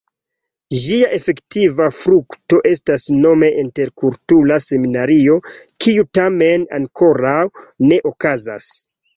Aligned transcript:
Ĝia 0.83 1.09
efektiva 1.17 1.89
frukto 1.97 2.61
estas 2.71 3.05
nome 3.17 3.49
"Interkultura 3.65 4.57
Seminario", 4.65 5.39
kiu 5.85 6.09
tamen 6.21 6.67
ankoraŭ 6.81 7.39
ne 7.93 8.05
okazas. 8.15 8.73